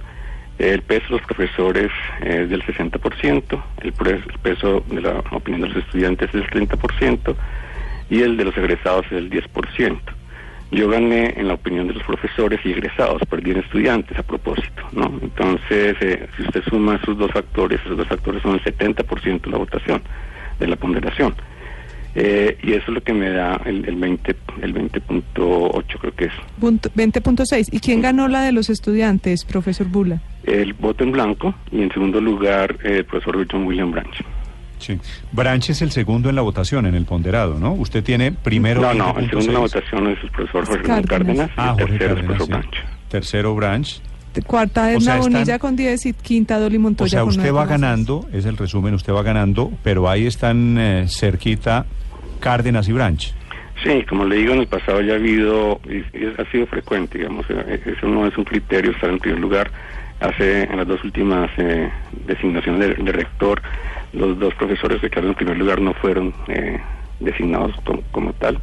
el 0.60 0.82
peso 0.82 1.06
de 1.10 1.18
los 1.18 1.22
profesores 1.22 1.92
es 2.22 2.50
del 2.50 2.64
60%, 2.64 3.64
el, 3.82 3.94
el 4.08 4.40
peso 4.42 4.84
de 4.90 5.02
la 5.02 5.24
opinión 5.32 5.62
de 5.62 5.68
los 5.70 5.78
estudiantes 5.78 6.30
es 6.30 6.34
del 6.34 6.70
30% 6.70 7.36
y 8.10 8.22
el 8.22 8.38
de 8.38 8.46
los 8.46 8.58
egresados 8.58 9.06
es 9.08 9.12
del 9.12 9.30
10%. 9.30 10.00
Yo 10.72 10.90
gané 10.90 11.34
en 11.38 11.48
la 11.48 11.54
opinión 11.54 11.88
de 11.88 11.94
los 11.94 12.04
profesores 12.04 12.60
y 12.66 12.72
egresados, 12.72 13.22
perdí 13.30 13.52
en 13.52 13.60
estudiantes 13.60 14.18
a 14.18 14.24
propósito, 14.24 14.84
¿no? 14.92 15.12
Entonces, 15.22 15.96
eh, 16.02 16.28
si 16.36 16.44
usted 16.44 16.64
suma 16.66 17.00
esos 17.02 17.18
dos 17.18 17.32
factores, 17.32 17.80
esos 17.86 17.98
dos 17.98 18.08
factores 18.08 18.42
son 18.42 18.56
el 18.56 18.64
70% 18.64 19.42
de 19.42 19.52
la 19.52 19.58
votación, 19.58 20.02
de 20.60 20.68
la 20.68 20.76
ponderación. 20.76 21.34
Eh, 22.16 22.58
y 22.64 22.72
eso 22.72 22.86
es 22.88 22.94
lo 22.96 23.02
que 23.02 23.14
me 23.14 23.30
da 23.30 23.62
el, 23.66 23.88
el 23.88 23.96
20 23.96 24.36
el 24.62 24.74
20.8 24.74 25.84
creo 26.00 26.16
que 26.16 26.26
es. 26.26 26.34
20.6 26.60 27.68
y 27.72 27.80
quién 27.80 28.02
ganó 28.02 28.28
la 28.28 28.42
de 28.42 28.52
los 28.52 28.72
estudiantes 28.72 29.46
profesor 29.46 29.88
Bula 29.88 30.20
el 30.48 30.74
voto 30.74 31.04
en 31.04 31.12
blanco 31.12 31.54
y 31.72 31.82
en 31.82 31.92
segundo 31.92 32.20
lugar 32.20 32.78
el 32.84 33.06
profesor 33.06 33.38
Richard 33.38 33.62
William 33.62 33.92
Branch 33.92 34.16
Sí. 34.80 35.00
Branch 35.32 35.70
es 35.70 35.82
el 35.82 35.92
segundo 35.92 36.30
en 36.30 36.36
la 36.36 36.42
votación, 36.42 36.86
en 36.86 36.96
el 36.96 37.06
ponderado, 37.06 37.60
¿no? 37.60 37.74
Usted 37.74 38.04
tiene 38.04 38.32
primero... 38.32 38.82
No, 38.82 38.94
no, 38.94 39.20
el 39.20 39.30
segundo 39.30 39.48
en 39.48 39.54
la 39.54 39.60
votación 39.60 40.08
es 40.08 40.24
el 40.24 40.32
profesor 40.32 40.66
Jorge 40.66 41.04
Cárdenas, 41.04 41.50
ah, 41.58 41.76
Jorge 41.78 41.98
tercero 41.98 42.16
Cárdenas, 42.16 42.48
Branch. 42.48 42.76
Tercero 43.10 43.56
Branch. 43.56 44.02
Cuarta 44.46 44.94
es 44.94 45.04
la 45.06 45.18
Bonilla 45.18 45.58
con 45.58 45.76
10 45.76 46.06
y 46.06 46.14
quinta 46.14 46.60
Dolly 46.60 46.78
Montoya 46.78 47.24
O 47.24 47.32
sea, 47.32 47.42
usted 47.42 47.54
va 47.54 47.66
ganando, 47.66 48.28
es 48.32 48.46
el 48.46 48.58
resumen, 48.58 48.94
usted 48.94 49.14
va 49.14 49.24
ganando, 49.24 49.72
pero 49.84 50.10
ahí 50.10 50.28
están 50.28 50.78
eh, 50.78 51.06
cerquita 51.08 51.86
Cárdenas 52.40 52.88
y 52.88 52.94
Branch. 52.94 53.34
Sí, 53.84 54.04
como 54.10 54.26
le 54.26 54.38
digo, 54.38 54.54
en 54.54 54.60
el 54.60 54.68
pasado 54.68 55.02
ya 55.02 55.14
ha 55.14 55.16
habido, 55.18 55.80
y, 55.86 56.02
ha 56.40 56.52
sido 56.52 56.66
frecuente, 56.68 57.20
digamos, 57.20 57.46
eh, 57.50 57.80
eso 57.86 58.08
no 58.08 58.26
es 58.26 58.38
un 58.38 58.44
criterio 58.44 58.92
estar 58.92 59.10
en 59.10 59.20
primer 59.20 59.40
lugar. 59.40 59.72
Hace 60.20 60.64
en 60.64 60.78
las 60.78 60.88
dos 60.88 61.04
últimas 61.04 61.50
eh, 61.58 61.90
designaciones 62.26 62.98
de 62.98 63.12
rector, 63.12 63.62
los 64.14 64.40
dos 64.40 64.54
profesores 64.56 65.00
que 65.00 65.10
quedaron 65.10 65.32
en 65.32 65.36
primer 65.36 65.58
lugar 65.58 65.80
no 65.80 65.94
fueron 65.94 66.34
eh, 66.48 66.80
designados 67.20 67.76
como, 68.12 68.34
tal. 68.34 68.60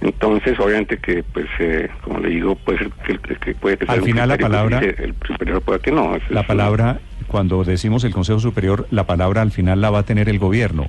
Entonces, 0.00 0.58
obviamente 0.60 0.98
que, 0.98 1.22
pues, 1.22 1.46
eh, 1.58 1.88
como 2.02 2.20
le 2.20 2.28
digo, 2.28 2.54
puede 2.56 2.78
ser 2.78 2.90
que, 3.38 3.54
puede 3.54 3.78
que 3.78 3.86
Al 3.88 4.02
final 4.02 4.28
la 4.28 4.38
palabra... 4.38 4.78
el 4.78 5.14
superior 5.26 5.62
pueda 5.62 5.78
que 5.78 5.90
no. 5.90 6.16
la 6.28 6.46
palabra, 6.46 7.00
cuando 7.26 7.64
decimos 7.64 8.04
el 8.04 8.12
Consejo 8.12 8.38
Superior, 8.38 8.86
la 8.90 9.04
palabra 9.04 9.42
al 9.42 9.50
final 9.50 9.80
la 9.80 9.90
va 9.90 10.00
a 10.00 10.02
tener 10.04 10.28
el 10.28 10.38
gobierno. 10.38 10.86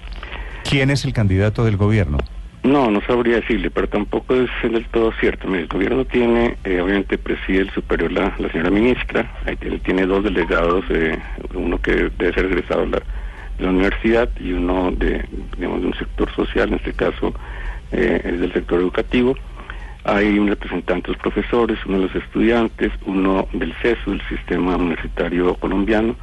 ¿Quién 0.70 0.90
es 0.90 1.06
el 1.06 1.14
candidato 1.14 1.64
del 1.66 1.78
gobierno? 1.78 2.18
No, 2.66 2.90
no 2.90 3.00
sabría 3.02 3.36
decirle, 3.36 3.70
pero 3.70 3.88
tampoco 3.88 4.34
es 4.36 4.50
del 4.64 4.86
todo 4.88 5.12
cierto. 5.20 5.48
Mire, 5.48 5.62
el 5.64 5.68
gobierno 5.68 6.04
tiene, 6.04 6.58
eh, 6.64 6.82
obviamente 6.82 7.18
preside 7.20 7.60
el 7.60 7.70
superior 7.70 8.12
la, 8.12 8.34
la 8.40 8.50
señora 8.50 8.72
ministra, 8.72 9.32
ahí 9.46 9.56
tiene, 9.84 10.08
dos 10.08 10.24
delegados, 10.24 10.84
eh, 10.90 11.16
uno 11.54 11.80
que 11.80 12.10
debe 12.18 12.34
ser 12.34 12.46
egresado 12.46 12.86
de 12.88 13.02
la, 13.60 13.70
universidad 13.70 14.30
y 14.40 14.52
uno 14.54 14.92
de, 14.92 15.24
digamos, 15.58 15.82
de 15.82 15.88
un 15.88 15.94
sector 15.94 16.30
social, 16.36 16.70
en 16.70 16.74
este 16.76 16.94
caso 16.94 17.36
eh, 17.92 18.20
es 18.24 18.40
del 18.40 18.52
sector 18.52 18.80
educativo. 18.80 19.36
Hay 20.04 20.38
un 20.40 20.48
representante 20.48 21.08
de 21.08 21.14
los 21.14 21.22
profesores, 21.22 21.78
uno 21.86 22.00
de 22.00 22.04
los 22.08 22.16
estudiantes, 22.16 22.92
uno 23.06 23.48
del 23.54 23.74
CESU, 23.82 24.10
del 24.12 24.22
Sistema 24.28 24.76
Universitario 24.76 25.54
Colombiano. 25.56 26.16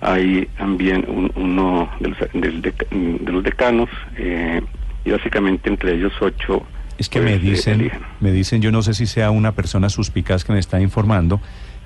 Hay 0.00 0.46
también 0.58 1.04
un- 1.08 1.30
uno 1.36 1.88
de 2.00 2.08
los, 2.08 2.18
de 2.32 3.32
los 3.32 3.42
decanos 3.44 3.88
eh, 4.16 4.60
y 5.08 5.10
básicamente 5.10 5.68
entre 5.68 5.94
ellos 5.94 6.12
ocho. 6.20 6.62
Es 6.98 7.08
que 7.08 7.20
pues, 7.20 7.30
me 7.30 7.36
eh, 7.36 7.50
dicen, 7.50 7.80
eligen. 7.80 8.00
me 8.20 8.32
dicen, 8.32 8.60
yo 8.60 8.70
no 8.70 8.82
sé 8.82 8.94
si 8.94 9.06
sea 9.06 9.30
una 9.30 9.52
persona 9.52 9.88
suspicaz 9.88 10.44
que 10.44 10.52
me 10.52 10.58
está 10.58 10.80
informando, 10.80 11.40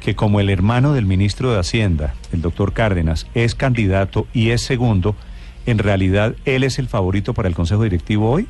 que 0.05 0.15
como 0.17 0.41
el 0.41 0.51
hermano 0.51 0.93
del 0.93 1.07
ministro 1.07 1.53
de 1.53 1.61
Hacienda, 1.61 2.15
el 2.33 2.43
doctor 2.43 2.73
Cárdenas, 2.73 3.31
es 3.35 3.55
candidato 3.55 4.27
y 4.33 4.51
es 4.51 4.63
segundo, 4.63 5.15
en 5.67 5.79
realidad 5.79 6.35
él 6.45 6.65
es 6.65 6.79
el 6.79 6.89
favorito 6.89 7.35
para 7.35 7.49
el 7.49 7.55
Consejo 7.55 7.85
Directivo 7.85 8.31
hoy. 8.31 8.49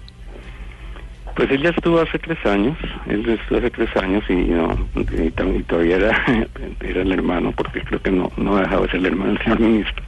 Pues 1.37 1.51
él 1.51 1.63
ya 1.63 1.71
estuvo 1.71 2.01
hace 2.01 2.19
tres 2.19 2.39
años, 2.45 2.77
él 3.07 3.27
estuvo 3.29 3.59
hace 3.59 3.71
tres 3.71 3.97
años 3.97 4.23
y, 4.29 4.35
no, 4.35 4.87
y, 4.95 5.63
todavía 5.63 5.97
era, 5.97 6.25
era 6.81 7.03
el 7.03 7.13
hermano, 7.13 7.53
porque 7.53 7.81
creo 7.83 8.01
que 8.01 8.11
no, 8.11 8.31
no 8.37 8.57
dejaba 8.57 8.83
de 8.83 8.91
ser 8.91 9.01
el 9.01 9.07
hermano 9.07 9.33
del 9.33 9.43
señor 9.43 9.61
ministro. 9.61 10.05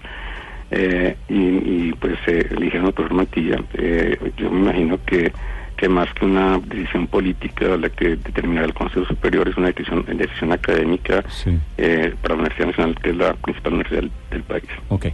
Eh, 0.71 1.17
y, 1.29 1.35
y, 1.35 1.95
pues 2.01 2.17
eh, 2.27 2.49
eligieron 2.51 2.89
a 2.89 2.93
Profesor 2.93 3.17
Mantilla. 3.17 3.57
Eh, 3.75 4.19
yo 4.37 4.51
me 4.51 4.61
imagino 4.71 4.99
que, 5.05 5.31
que 5.77 5.89
más 5.89 6.09
que 6.15 6.25
una 6.25 6.59
decisión 6.59 7.07
política 7.07 7.77
la 7.77 7.89
que 7.91 8.17
determinará 8.17 8.67
el 8.67 8.75
Consejo 8.75 9.05
Superior 9.07 9.49
es 9.49 9.57
una 9.57 9.69
decisión, 9.69 10.05
decisión 10.17 10.53
académica 10.53 11.23
Sí. 11.29 11.59
eh, 11.79 12.15
para 12.23 12.35
la 12.35 12.41
Universidad 12.43 12.69
Nacional, 12.69 12.95
que 13.03 13.11
es 13.11 13.17
la 13.17 13.35
principal 13.35 13.73
universidad 13.75 14.01
del, 14.03 14.11
del 14.31 14.43
país. 14.43 14.65
Ok. 14.89 15.07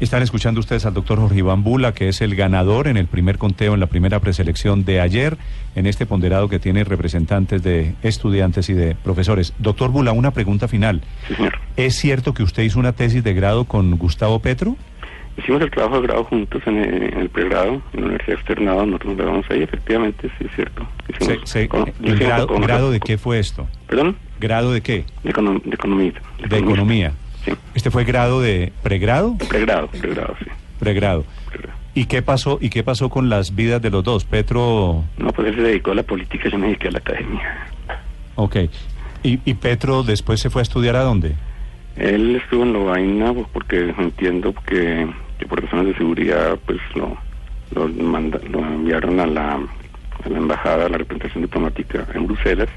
Están 0.00 0.22
escuchando 0.22 0.60
ustedes 0.60 0.86
al 0.86 0.94
doctor 0.94 1.18
Jorge 1.18 1.38
Iván 1.38 1.64
Bula, 1.64 1.92
que 1.92 2.06
es 2.08 2.20
el 2.20 2.36
ganador 2.36 2.86
en 2.86 2.96
el 2.96 3.08
primer 3.08 3.36
conteo, 3.36 3.74
en 3.74 3.80
la 3.80 3.88
primera 3.88 4.20
preselección 4.20 4.84
de 4.84 5.00
ayer, 5.00 5.36
en 5.74 5.86
este 5.88 6.06
ponderado 6.06 6.48
que 6.48 6.60
tiene 6.60 6.84
representantes 6.84 7.64
de 7.64 7.96
estudiantes 8.04 8.70
y 8.70 8.74
de 8.74 8.94
profesores. 8.94 9.54
Doctor 9.58 9.90
Bula, 9.90 10.12
una 10.12 10.30
pregunta 10.30 10.68
final. 10.68 11.00
Sí, 11.26 11.34
señor. 11.34 11.58
¿Es 11.76 11.96
cierto 11.96 12.32
que 12.32 12.44
usted 12.44 12.62
hizo 12.62 12.78
una 12.78 12.92
tesis 12.92 13.24
de 13.24 13.34
grado 13.34 13.64
con 13.64 13.96
Gustavo 13.98 14.38
Petro? 14.38 14.76
Hicimos 15.38 15.62
el 15.62 15.70
trabajo 15.70 16.00
de 16.00 16.06
grado 16.08 16.24
juntos 16.24 16.60
en, 16.66 16.76
el- 16.78 17.02
en 17.12 17.18
el 17.20 17.28
pregrado, 17.30 17.80
en 17.92 18.00
la 18.00 18.06
Universidad 18.06 18.38
Externada, 18.38 18.84
nosotros 18.86 19.08
nos 19.10 19.16
grabamos 19.18 19.46
ahí, 19.50 19.62
efectivamente, 19.62 20.28
sí 20.38 20.44
es 20.46 20.54
cierto. 20.54 20.86
Se- 21.20 21.38
se- 21.44 21.68
con- 21.68 21.86
yo 21.86 21.92
¿el 22.02 22.14
hice 22.16 22.24
grado, 22.24 22.46
con- 22.48 22.60
grado 22.60 22.90
de 22.90 23.00
qué 23.00 23.16
fue 23.18 23.38
esto? 23.38 23.66
¿Perdón? 23.86 24.16
¿Grado 24.40 24.72
de 24.72 24.80
qué? 24.80 25.04
De, 25.22 25.32
econom- 25.32 25.62
de 25.62 25.74
economía. 25.74 26.12
De 26.48 26.58
economía. 26.58 27.12
Sí, 27.44 27.52
¿Este 27.74 27.90
fue 27.90 28.04
grado 28.04 28.40
de 28.40 28.72
pregrado? 28.82 29.36
pregrado, 29.48 29.86
pregrado, 29.88 30.34
sí. 30.40 30.46
Pregrado. 30.80 31.24
pregrado. 31.48 31.78
¿Y 31.94 32.06
qué 32.06 32.20
pasó 32.22 32.58
y 32.60 32.68
qué 32.70 32.82
pasó 32.84 33.08
con 33.08 33.28
las 33.28 33.54
vidas 33.54 33.80
de 33.80 33.90
los 33.90 34.04
dos? 34.04 34.24
Petro, 34.24 35.04
No, 35.18 35.32
pues 35.32 35.48
él 35.48 35.54
se 35.56 35.62
dedicó 35.62 35.92
a 35.92 35.94
la 35.94 36.02
política, 36.02 36.48
yo 36.48 36.58
me 36.58 36.66
dediqué 36.66 36.88
a 36.88 36.90
la 36.92 36.98
academia. 36.98 37.66
ok. 38.34 38.56
¿Y, 39.22 39.40
y 39.44 39.54
Petro 39.54 40.02
después 40.04 40.40
se 40.40 40.50
fue 40.50 40.60
a 40.60 40.64
estudiar 40.64 40.94
a 40.96 41.02
dónde? 41.02 41.34
Él 41.96 42.36
estuvo 42.36 42.62
en 42.62 42.72
Lovaina 42.72 43.32
pues, 43.32 43.46
porque 43.52 43.92
entiendo 43.98 44.54
que, 44.66 45.08
que 45.38 45.46
por 45.46 45.62
razones 45.62 45.86
de 45.86 45.94
seguridad 45.96 46.58
pues 46.66 46.78
lo, 46.94 47.16
lo, 47.74 47.88
manda- 48.04 48.40
lo 48.50 48.58
enviaron 48.60 49.20
a 49.20 49.26
la, 49.26 49.54
a 49.54 50.28
la 50.28 50.38
embajada, 50.38 50.86
a 50.86 50.88
la 50.88 50.98
representación 50.98 51.42
diplomática 51.44 52.06
en 52.14 52.26
Bruselas 52.26 52.68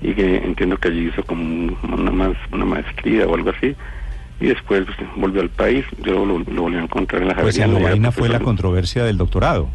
y 0.00 0.12
que 0.14 0.36
entiendo 0.38 0.76
que 0.78 0.88
allí 0.88 1.08
hizo 1.08 1.22
como 1.24 1.42
un- 1.42 1.76
una, 1.92 2.10
más, 2.10 2.36
una 2.52 2.64
maestría 2.64 3.26
o 3.26 3.34
algo 3.34 3.50
así 3.50 3.74
y 4.40 4.46
después 4.46 4.84
pues, 4.84 4.96
volvió 5.16 5.40
al 5.40 5.50
país, 5.50 5.84
yo 6.02 6.24
lo, 6.26 6.38
lo 6.40 6.62
volví 6.62 6.76
a 6.76 6.82
encontrar 6.82 7.22
en 7.22 7.28
la 7.28 7.34
Pues 7.36 7.56
en 7.58 7.62
Javeriana, 7.64 7.80
Lovaina 7.86 8.10
fue 8.12 8.22
la 8.28 8.34
profesor- 8.38 8.44
controversia 8.44 9.04
del 9.04 9.16
doctorado. 9.18 9.68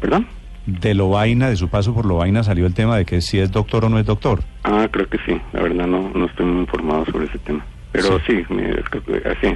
¿Perdón? 0.00 0.26
De 0.66 0.92
Lovaina, 0.94 1.48
de 1.48 1.56
su 1.56 1.68
paso 1.68 1.94
por 1.94 2.04
Lovaina, 2.04 2.42
salió 2.42 2.66
el 2.66 2.74
tema 2.74 2.96
de 2.96 3.04
que 3.06 3.20
si 3.20 3.38
es 3.38 3.50
doctor 3.52 3.84
o 3.84 3.88
no 3.88 3.98
es 3.98 4.04
doctor. 4.04 4.42
Ah, 4.64 4.86
creo 4.90 5.08
que 5.08 5.18
sí. 5.24 5.40
La 5.52 5.62
verdad 5.62 5.86
no, 5.86 6.10
no 6.14 6.26
estoy 6.26 6.44
muy 6.46 6.60
informado 6.60 7.06
sobre 7.06 7.26
ese 7.26 7.38
tema. 7.38 7.64
Pero 7.92 8.20
sí, 8.26 8.44
me- 8.50 8.74
creo 8.84 9.02
que 9.04 9.28
así 9.28 9.46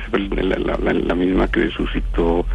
la, 0.43 0.57
la- 0.59 0.77
la- 0.79 0.93
la 0.93 1.15
misma 1.15 1.49
que 1.49 1.69
suscitó 1.71 2.47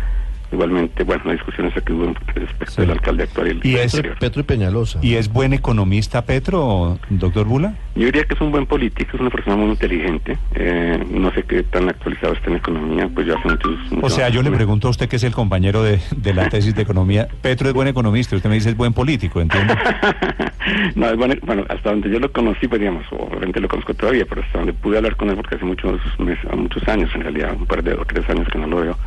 igualmente, 0.51 1.03
bueno, 1.03 1.23
la 1.25 1.33
discusión 1.33 1.67
esa 1.67 1.81
que 1.81 1.93
hubo 1.93 2.13
respecto 2.33 2.71
Sí. 2.71 2.81
del 2.81 2.91
alcalde 2.91 3.23
actual 3.23 3.47
y 3.47 3.51
el 3.51 3.65
Y 3.65 3.75
es- 3.75 3.93
anterior. 3.95 4.17
Petro, 4.19 4.41
y 4.41 4.43
Peñalosa. 4.43 4.99
¿Y 5.01 5.15
es 5.15 5.31
buen 5.31 5.53
economista 5.53 6.21
Petro, 6.23 6.99
doctor 7.09 7.45
Bula? 7.45 7.75
Yo 7.95 8.05
diría 8.05 8.23
que 8.25 8.33
es 8.35 8.41
un 8.41 8.51
buen 8.51 8.65
político, 8.65 9.11
es 9.15 9.19
una 9.21 9.29
persona 9.29 9.55
muy 9.55 9.69
inteligente. 9.71 10.37
Eh, 10.53 11.03
no 11.09 11.31
sé 11.33 11.43
qué 11.43 11.63
tan 11.63 11.89
actualizado 11.89 12.33
está 12.33 12.49
en 12.51 12.57
economía, 12.57 13.09
pues 13.13 13.25
yo 13.27 13.37
hace 13.37 13.47
muchos... 13.49 13.71
O 14.01 14.09
sea, 14.09 14.29
yo 14.29 14.41
le 14.43 14.51
pregunto 14.51 14.87
a 14.87 14.91
usted 14.91 15.09
que 15.09 15.15
es 15.17 15.23
el 15.23 15.33
compañero 15.33 15.81
de, 15.83 15.99
de 16.15 16.33
la 16.33 16.47
tesis 16.49 16.75
de 16.75 16.81
economía. 16.83 17.27
Petro 17.41 17.67
es 17.67 17.73
buen 17.73 17.87
economista, 17.87 18.35
usted 18.35 18.49
me 18.49 18.55
dice 18.55 18.69
es 18.69 18.77
buen 18.77 18.93
político, 18.93 19.41
¿entiende? 19.41 19.75
no, 20.95 21.09
es 21.09 21.17
bueno, 21.17 21.35
bueno, 21.43 21.63
hasta 21.69 21.89
donde 21.89 22.09
yo 22.09 22.19
lo 22.19 22.31
conocí, 22.31 22.67
pues 22.67 22.79
digamos, 22.79 23.03
obviamente 23.11 23.59
lo 23.59 23.67
conozco 23.67 23.93
todavía, 23.93 24.25
pero 24.27 24.41
hasta 24.41 24.57
donde 24.59 24.73
pude 24.73 24.97
hablar 24.97 25.15
con 25.15 25.29
él, 25.29 25.35
porque 25.35 25.55
hace 25.55 25.65
muchos 25.65 25.99
meses, 26.19 26.43
muchos 26.55 26.87
años 26.87 27.09
en 27.15 27.21
realidad, 27.21 27.55
un 27.57 27.65
par 27.65 27.83
de 27.83 27.93
o 27.93 28.05
tres 28.05 28.29
años 28.29 28.47
que 28.51 28.57
no 28.59 28.67
lo 28.67 28.77
veo. 28.77 28.97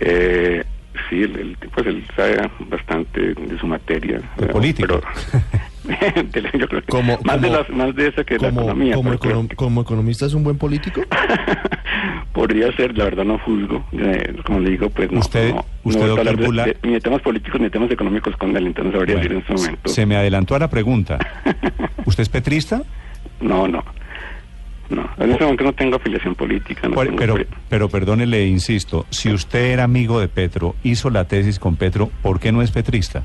Eh, 0.00 0.64
sí, 1.08 1.22
él, 1.22 1.36
él, 1.36 1.58
pues 1.74 1.86
él 1.86 2.04
sabe 2.16 2.50
bastante 2.68 3.34
de 3.34 3.58
su 3.58 3.66
materia. 3.66 4.20
De 4.36 4.46
política. 4.46 4.86
Pero, 4.88 6.22
de- 6.32 6.58
yo 6.58 6.68
creo 6.68 6.80
que 6.82 6.86
Como- 6.88 7.18
más, 7.24 7.40
de 7.40 7.48
como- 7.48 7.58
las, 7.60 7.70
más 7.70 7.94
de 7.94 8.08
esa 8.08 8.24
que 8.24 8.34
la 8.38 8.48
como, 8.48 8.60
economía. 8.62 8.94
como, 8.94 9.10
pero 9.10 9.20
creo 9.20 9.40
econom- 9.42 9.48
que- 9.48 9.56
como 9.56 9.82
economista 9.82 10.26
es 10.26 10.34
un 10.34 10.44
buen 10.44 10.58
político. 10.58 11.02
Podría 12.32 12.72
ser, 12.76 12.96
la 12.98 13.04
verdad 13.04 13.24
no 13.24 13.38
juzgo. 13.38 13.84
eh, 13.92 14.34
como 14.44 14.58
le 14.60 14.70
digo, 14.70 14.90
pues 14.90 15.10
no. 15.12 15.20
Usted- 15.20 15.54
no, 15.54 15.64
usted, 15.84 16.00
no 16.02 16.06
doctor 16.08 16.36
de- 16.36 16.46
Bula- 16.46 16.64
de- 16.64 16.76
ni 16.82 16.92
de 16.94 17.00
temas 17.00 17.22
políticos 17.22 17.60
ni 17.60 17.66
de 17.66 17.70
temas 17.70 17.90
económicos 17.90 18.36
con 18.36 18.56
él, 18.56 18.66
entonces 18.66 18.92
sabría 18.92 19.14
Bueno, 19.16 19.28
decir 19.28 19.32
en 19.32 19.38
este 19.38 19.52
momento. 19.68 19.88
se 19.90 20.06
me 20.06 20.16
adelantó 20.16 20.54
a 20.54 20.58
la 20.58 20.68
pregunta. 20.68 21.18
¿Usted 22.06 22.22
es 22.22 22.28
petrista? 22.28 22.82
No, 23.40 23.68
no. 23.68 23.84
No, 24.90 25.08
en 25.16 25.30
este 25.30 25.44
momento 25.44 25.64
no 25.64 25.72
tengo 25.72 25.96
afiliación 25.96 26.34
política. 26.34 26.88
No 26.88 26.96
pero, 27.16 27.36
pero 27.68 27.88
perdone, 27.88 28.26
le 28.26 28.46
insisto, 28.46 29.06
si 29.10 29.32
usted 29.32 29.72
era 29.72 29.84
amigo 29.84 30.20
de 30.20 30.28
Petro, 30.28 30.74
hizo 30.82 31.10
la 31.10 31.24
tesis 31.24 31.58
con 31.58 31.76
Petro, 31.76 32.10
¿por 32.22 32.38
qué 32.38 32.52
no 32.52 32.60
es 32.62 32.70
petrista? 32.70 33.24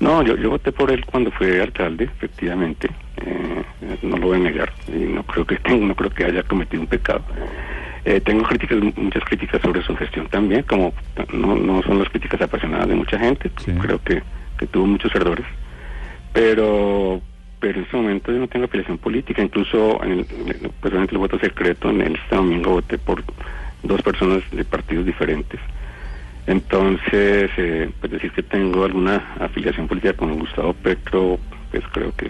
No, 0.00 0.22
yo, 0.22 0.36
yo 0.36 0.50
voté 0.50 0.72
por 0.72 0.90
él 0.90 1.04
cuando 1.06 1.30
fue 1.30 1.60
alcalde, 1.60 2.04
efectivamente. 2.04 2.88
Eh, 3.18 3.62
no 4.02 4.16
lo 4.16 4.26
voy 4.26 4.36
a 4.36 4.40
negar. 4.40 4.72
Y 4.88 5.12
no 5.12 5.22
creo 5.22 5.46
que 5.46 5.58
no 5.76 5.94
creo 5.94 6.10
que 6.10 6.24
haya 6.24 6.42
cometido 6.42 6.82
un 6.82 6.88
pecado. 6.88 7.22
Eh, 8.04 8.20
tengo 8.20 8.44
críticas, 8.44 8.78
muchas 8.96 9.24
críticas 9.24 9.60
sobre 9.62 9.82
su 9.82 9.96
gestión 9.96 10.28
también, 10.28 10.62
como 10.62 10.94
no, 11.32 11.56
no 11.56 11.82
son 11.82 11.98
las 11.98 12.08
críticas 12.08 12.40
apasionadas 12.40 12.88
de 12.88 12.94
mucha 12.94 13.18
gente. 13.18 13.50
Sí. 13.64 13.72
Creo 13.72 14.00
que, 14.02 14.22
que 14.58 14.66
tuvo 14.66 14.86
muchos 14.86 15.14
errores. 15.14 15.46
Pero 16.32 17.20
pero 17.60 17.78
en 17.78 17.84
este 17.84 17.96
momento 17.96 18.32
yo 18.32 18.38
no 18.38 18.48
tengo 18.48 18.66
afiliación 18.66 18.98
política. 18.98 19.42
Incluso, 19.42 20.02
en 20.02 20.12
el, 20.12 20.24
personalmente 20.80 21.14
el 21.14 21.18
voto 21.18 21.38
secreto, 21.38 21.90
en 21.90 22.00
el 22.02 22.14
este 22.16 22.36
domingo 22.36 22.70
voté 22.72 22.98
por 22.98 23.22
dos 23.82 24.02
personas 24.02 24.42
de 24.50 24.64
partidos 24.64 25.06
diferentes. 25.06 25.60
Entonces, 26.46 27.50
eh, 27.56 27.90
pues 28.00 28.12
decir 28.12 28.30
que 28.32 28.42
tengo 28.42 28.84
alguna 28.84 29.34
afiliación 29.40 29.88
política 29.88 30.14
con 30.14 30.38
Gustavo 30.38 30.74
Petro, 30.74 31.38
pues 31.70 31.82
creo 31.92 32.12
que. 32.16 32.26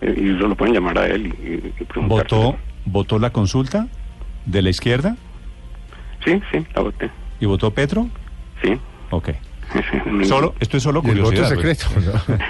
Eh, 0.00 0.14
y 0.16 0.26
lo 0.30 0.54
pueden 0.54 0.74
llamar 0.74 0.98
a 0.98 1.06
él 1.06 1.26
y, 1.26 1.48
y-. 1.54 2.06
¿Votó, 2.06 2.56
¿Votó 2.86 3.18
la 3.18 3.30
consulta 3.30 3.88
de 4.46 4.62
la 4.62 4.70
izquierda 4.70 5.16
Sí, 6.24 6.40
sí, 6.50 6.66
la 6.74 6.82
voté. 6.82 7.10
y 7.38 7.46
votó 7.46 7.70
Petro? 7.70 8.08
Sí. 8.62 8.78
Ok. 9.10 9.30
Solo, 10.24 10.54
esto 10.60 10.76
es 10.76 10.82
solo 10.82 11.02
Y 11.04 11.10
el 11.10 11.20
voto 11.20 11.30
curiosidad. 11.36 11.52
es 11.52 11.78
secreto. 11.78 11.86
¿no? 12.00 12.20
pues. 12.26 12.40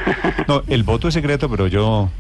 No, 0.48 0.62
el 0.68 0.82
voto 0.82 1.08
es 1.08 1.14
secreto, 1.14 1.48
pero 1.48 1.66
yo, 1.66 2.10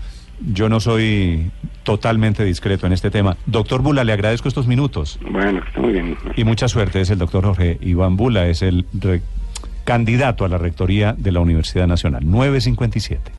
yo 0.52 0.68
no 0.68 0.80
soy 0.80 1.50
totalmente 1.82 2.44
discreto 2.44 2.86
en 2.86 2.92
este 2.94 3.10
tema. 3.10 3.36
Doctor 3.46 3.82
Bula, 3.82 4.04
le 4.04 4.12
agradezco 4.12 4.48
estos 4.48 4.66
minutos 4.66 5.18
Bueno, 5.30 5.60
está 5.66 5.80
muy 5.80 5.92
bien. 5.92 6.16
y 6.36 6.44
mucha 6.44 6.66
suerte. 6.68 7.00
Es 7.00 7.10
el 7.10 7.18
doctor 7.18 7.44
Jorge 7.44 7.78
Iván 7.82 8.16
Bula, 8.16 8.46
es 8.46 8.62
el 8.62 8.86
candidato 9.84 10.44
a 10.46 10.48
la 10.48 10.56
rectoría 10.58 11.14
de 11.16 11.30
la 11.32 11.40
Universidad 11.40 11.86
Nacional. 11.86 12.22
957. 12.24 13.34